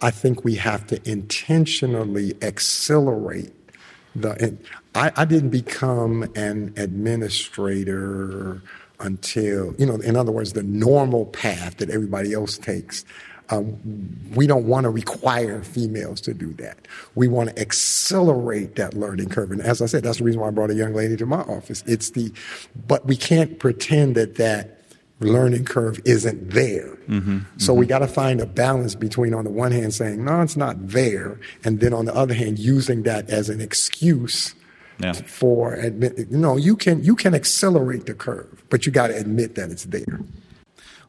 [0.00, 3.52] I think we have to intentionally accelerate
[4.16, 4.56] the.
[4.94, 8.62] I, I didn't become an administrator
[8.98, 13.04] until, you know, in other words, the normal path that everybody else takes.
[13.50, 13.78] Um,
[14.34, 16.78] we don't want to require females to do that.
[17.14, 19.52] We want to accelerate that learning curve.
[19.52, 21.40] And as I said, that's the reason why I brought a young lady to my
[21.40, 21.82] office.
[21.86, 22.32] It's the,
[22.86, 24.77] but we can't pretend that that
[25.20, 26.96] learning curve isn't there.
[27.08, 27.80] Mm-hmm, so mm-hmm.
[27.80, 30.76] we got to find a balance between, on the one hand, saying, no, it's not
[30.88, 34.54] there, and then on the other hand, using that as an excuse
[35.00, 35.12] yeah.
[35.12, 36.18] for admit.
[36.30, 39.70] You know, you can you can accelerate the curve, but you got to admit that
[39.70, 40.20] it's there.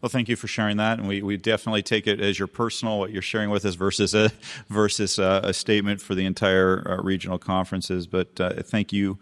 [0.02, 3.00] Well, thank you for sharing that, and we, we definitely take it as your personal
[3.00, 4.32] what you're sharing with us versus a
[4.69, 8.08] versus a, a statement for the entire uh, regional conferences.
[8.08, 9.19] But uh, thank you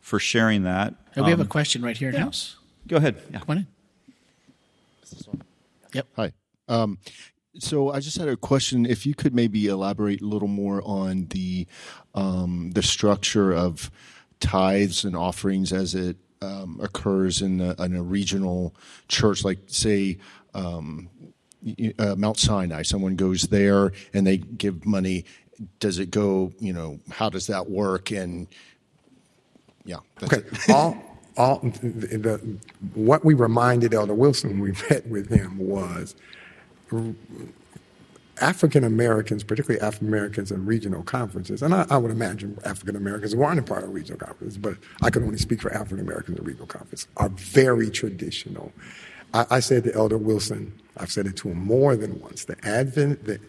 [0.00, 0.94] for sharing that.
[1.14, 2.22] Hey, we um, have a um, question right here in yeah.
[2.22, 2.56] house.
[2.86, 3.22] Go ahead.
[3.30, 3.40] Yeah.
[3.40, 3.66] Come on in
[5.18, 5.42] this one?
[5.92, 6.06] Yep.
[6.16, 6.32] Hi.
[6.68, 6.98] Um,
[7.58, 8.86] so I just had a question.
[8.86, 11.66] If you could maybe elaborate a little more on the
[12.14, 13.90] um, the structure of
[14.40, 18.74] tithes and offerings as it um, occurs in a, in a, regional
[19.08, 20.18] church, like say
[20.52, 21.08] um,
[21.98, 22.82] uh, Mount Sinai.
[22.82, 25.24] Someone goes there and they give money.
[25.78, 26.52] Does it go?
[26.58, 28.10] You know, how does that work?
[28.10, 28.48] And
[29.84, 29.98] yeah.
[30.22, 30.42] okay.
[30.68, 32.58] All all the,
[32.94, 36.14] what we reminded Elder Wilson when we met with him was
[38.40, 43.32] African Americans, particularly African Americans in regional conferences, and I, I would imagine African Americans
[43.32, 46.38] who aren't a part of regional conferences, but I could only speak for African Americans
[46.38, 48.72] in regional conferences, are very traditional.
[49.32, 52.44] I, I said to Elder Wilson, I've said it to him more than once.
[52.44, 53.40] The Advent, the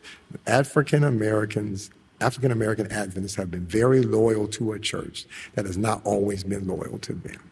[0.46, 1.90] African Americans,
[2.22, 6.68] African American Adventists have been very loyal to a church that has not always been
[6.68, 7.52] loyal to them.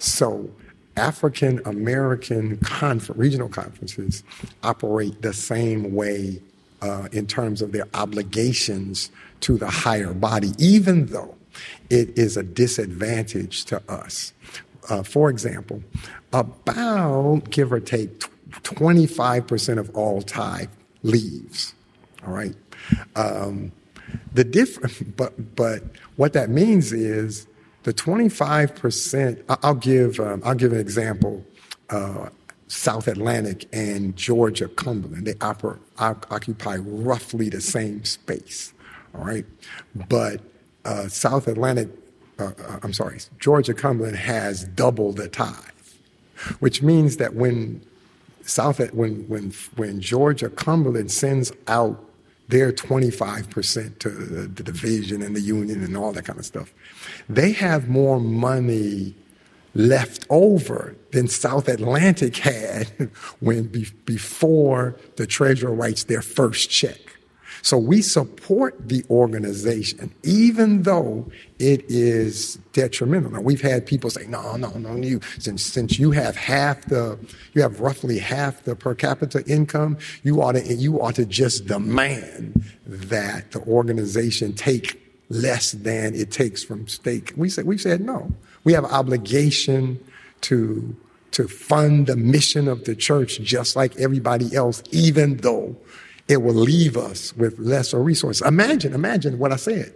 [0.00, 0.50] So
[0.96, 2.58] African American
[3.14, 4.24] regional conferences
[4.62, 6.40] operate the same way
[6.82, 9.10] uh, in terms of their obligations
[9.40, 11.36] to the higher body, even though
[11.90, 14.32] it is a disadvantage to us.
[14.88, 15.82] Uh, for example,
[16.32, 20.70] about give or take 25% of all tithe
[21.02, 21.74] leaves.
[22.26, 22.54] All right.
[23.16, 23.72] Um,
[24.32, 25.82] the different, but but
[26.16, 27.46] what that means is
[27.82, 29.58] the 25%.
[29.62, 31.44] I'll give um, I'll give an example.
[31.88, 32.28] Uh,
[32.68, 38.72] South Atlantic and Georgia Cumberland they oper- occupy roughly the same space.
[39.12, 39.44] All right,
[40.08, 40.40] but
[40.84, 41.88] uh, South Atlantic,
[42.38, 45.54] uh, uh I'm sorry, Georgia Cumberland has double the tithe,
[46.60, 47.84] which means that when
[48.42, 52.09] South when when when Georgia Cumberland sends out
[52.50, 56.72] their 25% to the, division and the union and all that kind of stuff,
[57.28, 59.14] they have more money
[59.74, 62.86] left over than South Atlantic had
[63.40, 66.98] when be, before the treasurer writes their first check.
[67.62, 73.30] So we support the organization, even though it is detrimental.
[73.32, 77.18] Now we've had people say, "No, no, no, you since since you have half the,
[77.52, 81.66] you have roughly half the per capita income, you ought to you ought to just
[81.66, 88.00] demand that the organization take less than it takes from state." We said we said
[88.00, 88.32] no.
[88.64, 89.98] We have obligation
[90.42, 90.96] to
[91.32, 95.76] to fund the mission of the church just like everybody else, even though
[96.30, 98.40] it will leave us with lesser resources.
[98.46, 99.92] Imagine, imagine what I said.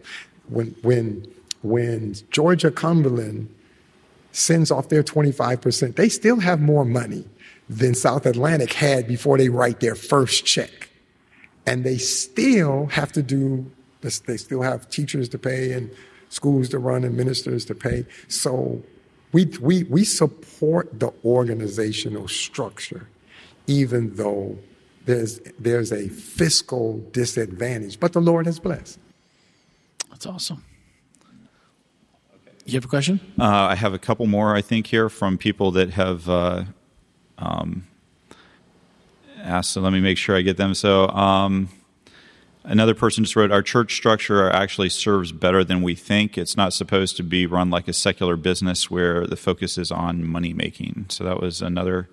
[0.48, 3.54] When, when, when Georgia Cumberland
[4.32, 7.24] sends off their 25%, they still have more money
[7.68, 10.88] than South Atlantic had before they write their first check.
[11.66, 13.70] And they still have to do,
[14.00, 15.88] they still have teachers to pay and
[16.30, 18.06] schools to run and ministers to pay.
[18.26, 18.82] So
[19.30, 23.06] we, we, we support the organizational structure,
[23.68, 24.58] even though
[25.04, 28.98] there's, there's a fiscal disadvantage, but the Lord has blessed.
[30.10, 30.64] That's awesome.
[32.66, 33.20] You have a question?
[33.38, 36.64] Uh, I have a couple more, I think, here from people that have uh,
[37.36, 37.86] um,
[39.42, 39.72] asked.
[39.72, 40.72] So let me make sure I get them.
[40.72, 41.68] So um,
[42.62, 46.38] another person just wrote, "Our church structure actually serves better than we think.
[46.38, 50.24] It's not supposed to be run like a secular business where the focus is on
[50.24, 52.08] money making." So that was another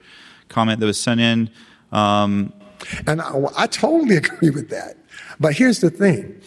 [0.50, 1.50] comment that was sent in.
[1.94, 2.52] Um,
[3.08, 4.98] and I, I totally agree with that.
[5.40, 6.42] But here's the thing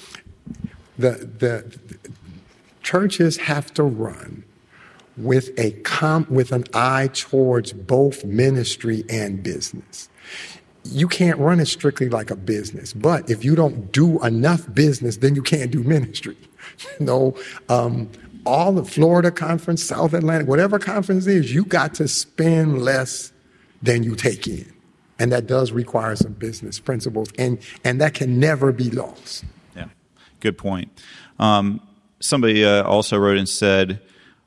[0.99, 1.99] the, the, the
[2.83, 4.45] churches have to run
[5.17, 10.09] with a com- with an eye towards both ministry and business.
[10.85, 15.17] You can't run it strictly like a business, but if you don't do enough business,
[15.19, 16.37] then you can't do ministry.
[17.01, 17.37] you know,
[17.69, 18.11] um,
[18.45, 23.33] all the Florida conference, South Atlantic, whatever conference is, you got to spend less
[23.83, 24.74] than you take in.
[25.19, 29.45] And that does require some business principles, and, and that can never be lost.
[29.77, 29.87] Yeah,
[30.41, 30.91] good point.
[31.39, 31.81] Um,
[32.21, 34.01] somebody uh, also wrote and said,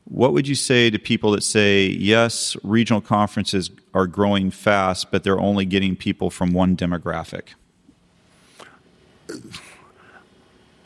[0.06, 5.24] What would you say to people that say, yes, regional conferences are growing fast, but
[5.24, 7.54] they're only getting people from one demographic?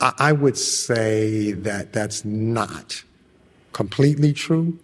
[0.00, 3.04] I would say that that's not
[3.72, 4.78] completely true.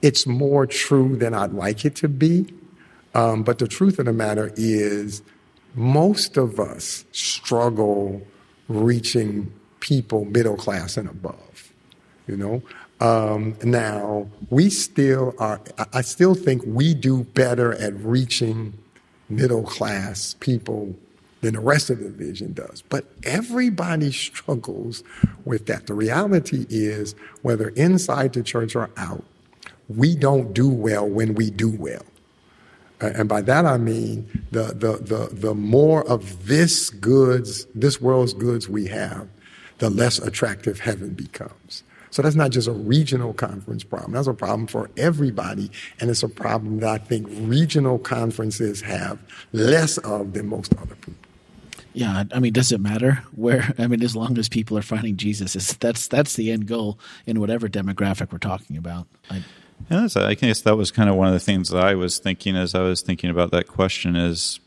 [0.00, 2.52] It's more true than I'd like it to be.
[3.14, 5.22] Um, but the truth of the matter is,
[5.74, 8.22] most of us struggle
[8.68, 11.72] reaching people middle class and above.
[12.26, 12.62] You know,
[13.00, 15.60] um, now we still are.
[15.92, 18.78] I still think we do better at reaching
[19.28, 20.94] middle class people
[21.40, 22.82] than the rest of the division does.
[22.88, 25.02] But everybody struggles
[25.44, 25.88] with that.
[25.88, 29.24] The reality is, whether inside the church or out,
[29.88, 32.04] we don't do well when we do well.
[33.02, 38.34] And by that I mean the, the, the, the more of this goods, this world's
[38.34, 39.28] goods we have,
[39.78, 41.82] the less attractive heaven becomes.
[42.10, 44.12] So that's not just a regional conference problem.
[44.12, 45.70] That's a problem for everybody.
[45.98, 49.18] And it's a problem that I think regional conferences have
[49.52, 51.14] less of than most other people.
[51.94, 53.74] Yeah, I mean, does it matter where?
[53.78, 57.38] I mean, as long as people are finding Jesus, that's that's the end goal in
[57.38, 59.06] whatever demographic we're talking about.
[59.30, 59.42] I,
[59.90, 62.56] yeah, I guess that was kind of one of the things that I was thinking
[62.56, 64.60] as I was thinking about that question is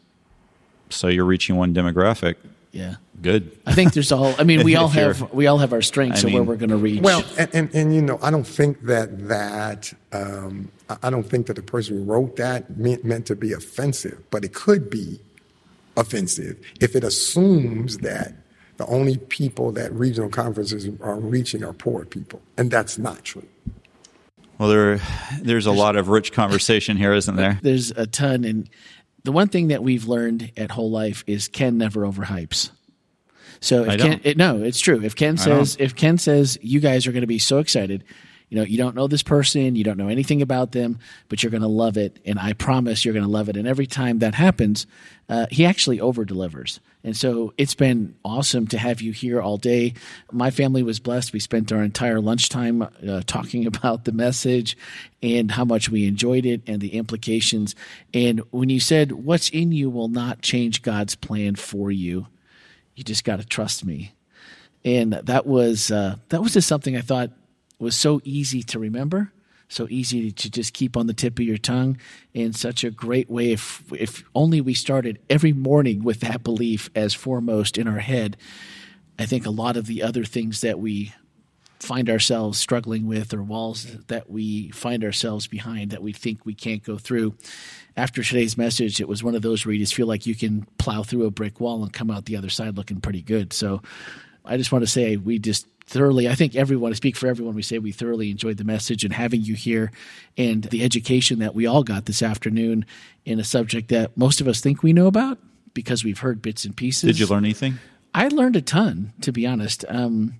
[0.89, 2.35] so you're reaching one demographic.
[2.71, 2.95] Yeah.
[3.21, 3.57] Good.
[3.65, 4.35] I think there's all.
[4.37, 6.69] I mean, we all have we all have our strengths I and where we're going
[6.71, 7.01] to reach.
[7.01, 11.23] Well, and, and, and you know, I don't think that that um, I- I don't
[11.23, 14.89] think that the person who wrote that meant meant to be offensive, but it could
[14.89, 15.19] be
[15.95, 18.33] offensive if it assumes that
[18.77, 23.47] the only people that regional conferences are reaching are poor people, and that's not true.
[24.57, 25.01] Well, there,
[25.41, 27.59] there's a lot of rich conversation here, isn't there?
[27.61, 28.69] there's a ton, and
[29.23, 32.69] the one thing that we've learned at Whole Life is Ken never overhypes.
[33.59, 35.01] So if Ken, it, no, it's true.
[35.03, 38.03] If Ken says if Ken says you guys are going to be so excited,
[38.49, 40.99] you know you don't know this person, you don't know anything about them,
[41.29, 43.57] but you're going to love it, and I promise you're going to love it.
[43.57, 44.85] And every time that happens,
[45.29, 46.79] uh, he actually over delivers.
[47.05, 49.93] And so it's been awesome to have you here all day.
[50.31, 51.33] My family was blessed.
[51.33, 54.75] We spent our entire lunchtime uh, talking about the message
[55.21, 57.75] and how much we enjoyed it and the implications.
[58.11, 62.25] And when you said, What's in you will not change God's plan for you,
[62.95, 64.13] you just got to trust me.
[64.83, 67.29] And that was uh, that was just something I thought
[67.77, 69.31] was so easy to remember,
[69.67, 71.97] so easy to just keep on the tip of your tongue,
[72.33, 73.51] and such a great way.
[73.51, 78.37] If if only we started every morning with that belief as foremost in our head,
[79.17, 81.13] I think a lot of the other things that we
[81.79, 86.53] find ourselves struggling with or walls that we find ourselves behind that we think we
[86.53, 87.35] can't go through.
[87.97, 90.65] After today's message, it was one of those where you just feel like you can
[90.77, 93.53] plow through a brick wall and come out the other side looking pretty good.
[93.53, 93.81] So
[94.43, 97.55] I just want to say we just thoroughly, I think everyone, I speak for everyone,
[97.55, 99.91] we say we thoroughly enjoyed the message and having you here
[100.37, 102.85] and the education that we all got this afternoon
[103.23, 105.37] in a subject that most of us think we know about
[105.73, 107.07] because we've heard bits and pieces.
[107.07, 107.77] Did you learn anything?
[108.13, 109.85] I learned a ton, to be honest.
[109.87, 110.35] Um,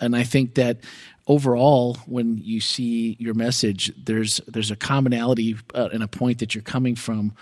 [0.00, 0.78] and I think that
[1.26, 6.54] overall, when you see your message, there's there's a commonality uh, and a point that
[6.54, 7.32] you're coming from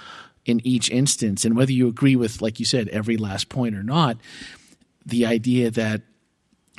[0.44, 1.44] in each instance.
[1.44, 4.18] And whether you agree with, like you said, every last point or not,
[5.06, 6.02] the idea that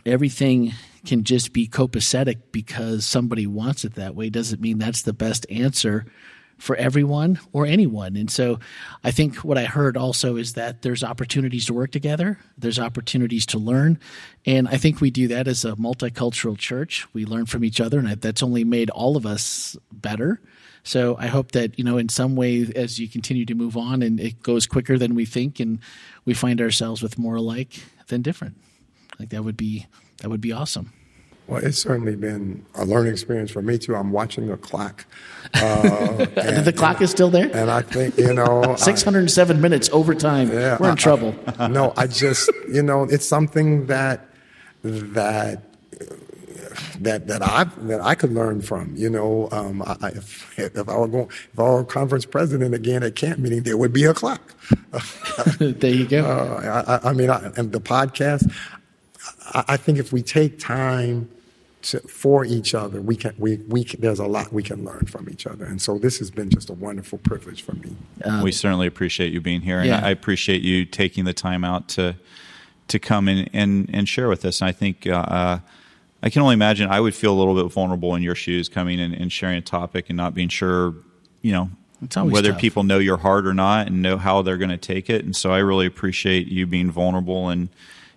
[0.06, 0.74] everything
[1.06, 5.46] can just be copacetic because somebody wants it that way doesn't mean that's the best
[5.50, 6.06] answer
[6.62, 8.16] for everyone or anyone.
[8.16, 8.60] And so
[9.04, 13.48] I think what I heard also is that there's opportunities to work together, there's opportunities
[13.48, 14.00] to learn.
[14.46, 17.08] And I think we do that as a multicultural church.
[17.14, 20.40] We learn from each other, and that's only made all of us better.
[20.84, 24.04] So I hope that, you know, in some way, as you continue to move on
[24.04, 25.80] and it goes quicker than we think, and
[26.26, 28.56] we find ourselves with more alike than different.
[29.22, 29.86] Like that would be
[30.22, 30.92] that would be awesome.
[31.46, 33.96] Well, it's certainly been a learning experience for me too.
[33.96, 35.06] I'm watching the clock.
[35.54, 37.52] Uh, and, the clock is still there.
[37.56, 40.52] and I think you know I- Six hundred and seven minutes overtime.
[40.52, 41.36] Yeah, We're in I- trouble.
[41.70, 44.26] no, I just you know it's something that
[44.82, 45.62] that
[47.00, 48.96] that that I that I could learn from.
[48.96, 52.74] You know, um, I, I- if, if I were going if I were conference president
[52.74, 54.42] again at camp meeting, there would be a clock.
[55.60, 56.26] there you go.
[56.26, 58.52] Uh, I, I- I mean, I, and the podcast.
[59.52, 61.30] I, I think if we take time
[61.84, 65.06] to, for each other, we can we we can, there's a lot we can learn
[65.06, 67.96] from each other, and so this has been just a wonderful privilege for me.
[68.44, 70.06] we certainly appreciate you being here, and yeah.
[70.06, 72.16] I appreciate you taking the time out to
[72.88, 74.62] to come in and, and share with us.
[74.62, 75.60] And I think uh, uh,
[76.22, 79.00] I can only imagine I would feel a little bit vulnerable in your shoes, coming
[79.00, 80.94] in and sharing a topic and not being sure,
[81.42, 81.70] you know,
[82.16, 82.62] whether tough.
[82.62, 85.24] people know your heart or not, and know how they're going to take it.
[85.24, 87.70] And so I really appreciate you being vulnerable and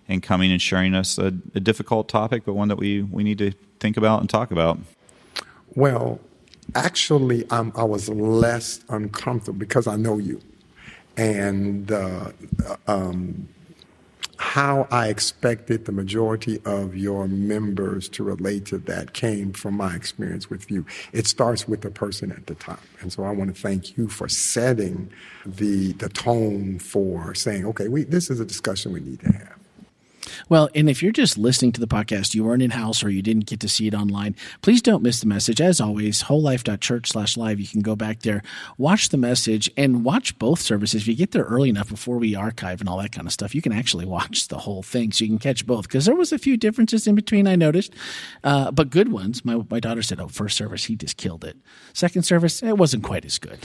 [0.07, 3.37] and coming and sharing us a, a difficult topic, but one that we we need
[3.39, 4.79] to think about and talk about.
[5.75, 6.19] Well,
[6.73, 10.41] actually, um, I was less uncomfortable because I know you,
[11.17, 12.31] and uh,
[12.87, 13.49] um,
[14.37, 19.95] how I expected the majority of your members to relate to that came from my
[19.95, 20.85] experience with you.
[21.13, 24.07] It starts with the person at the top, and so I want to thank you
[24.07, 25.11] for setting
[25.45, 29.64] the the tone for saying, okay, we, this is a discussion we need to have.
[30.49, 33.21] Well, and if you're just listening to the podcast, you weren't in house or you
[33.21, 35.61] didn't get to see it online, please don't miss the message.
[35.61, 37.59] As always, wholelife.church slash live.
[37.59, 38.41] You can go back there,
[38.77, 41.03] watch the message, and watch both services.
[41.03, 43.55] If you get there early enough before we archive and all that kind of stuff,
[43.55, 45.83] you can actually watch the whole thing so you can catch both.
[45.83, 47.93] Because there was a few differences in between, I noticed,
[48.43, 49.43] uh, but good ones.
[49.45, 51.57] My, my daughter said, oh, first service, he just killed it.
[51.93, 53.59] Second service, it wasn't quite as good.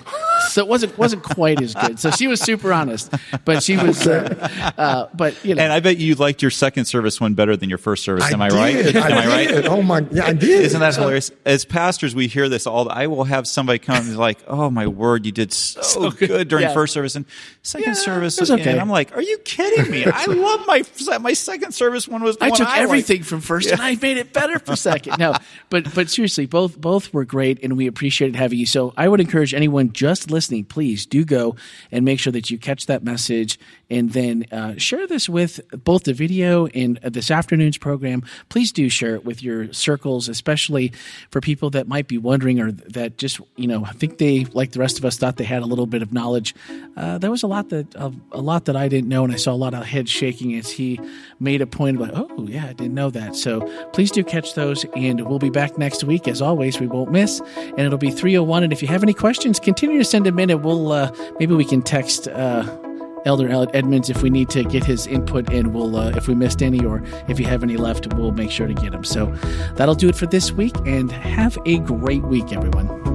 [0.48, 1.98] So it wasn't wasn't quite as good.
[1.98, 3.12] So she was super honest,
[3.44, 6.84] but she was, uh, uh, but you know, And I bet you liked your second
[6.86, 8.32] service went better than your first service.
[8.32, 8.94] Am I, right?
[8.94, 9.48] Am I, right?
[9.48, 9.66] did.
[9.66, 10.62] Oh my, yeah, I did.
[10.64, 11.30] Isn't that hilarious?
[11.44, 12.88] As pastors, we hear this all.
[12.88, 16.48] I will have somebody come and be like, "Oh my word, you did so, good.
[16.48, 16.74] during Yeah.
[16.74, 17.24] first service and
[17.62, 18.70] second Yeah, service." it was okay.
[18.72, 20.04] And I'm like, "Are you kidding me?
[20.12, 20.82] I love my
[21.20, 23.80] my second service one was the I one took I liked." everything from first and
[23.80, 25.18] I made it better for second.
[25.18, 25.34] No,
[25.68, 28.66] but but seriously, both both were great and we appreciated having you.
[28.66, 31.56] So I would encourage anyone just listening, please do go
[31.92, 33.58] and make sure that you catch that message
[33.90, 38.22] and then uh, share this with both the video and uh, this afternoon's program.
[38.48, 40.92] Please do share it with your circles, especially
[41.30, 44.72] for people that might be wondering or that just you know I think they like
[44.72, 46.54] the rest of us thought they had a little bit of knowledge.
[46.96, 49.36] Uh, there was a lot that uh, a lot that I didn't know, and I
[49.36, 51.00] saw a lot of heads shaking as he
[51.38, 53.36] made a point like, oh yeah, I didn't know that.
[53.36, 53.60] So
[53.92, 56.80] please do catch those, and we'll be back next week as always.
[56.80, 58.62] We won't miss, and it'll be three oh one.
[58.62, 61.54] And if you have any questions, continue to send them in, and we'll uh, maybe
[61.54, 62.28] we can text.
[62.28, 62.89] Uh,
[63.24, 66.34] Elder Ed- Edmonds, if we need to get his input in, we'll uh, if we
[66.34, 69.04] missed any or if you have any left, we'll make sure to get them.
[69.04, 69.26] So
[69.76, 73.09] that'll do it for this week, and have a great week, everyone.